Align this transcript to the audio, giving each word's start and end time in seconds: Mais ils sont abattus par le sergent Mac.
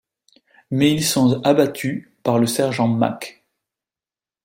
Mais 0.71 0.91
ils 0.91 1.03
sont 1.05 1.39
abattus 1.43 2.09
par 2.23 2.39
le 2.39 2.47
sergent 2.47 2.87
Mac. 2.87 3.45